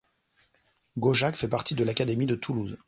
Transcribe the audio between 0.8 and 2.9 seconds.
Gaujac fait partie de l'académie de Toulouse.